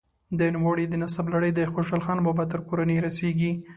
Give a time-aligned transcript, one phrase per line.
[0.39, 3.51] د نوموړي د نسب لړۍ د خوشحال خان بابا تر کورنۍ رسیږي.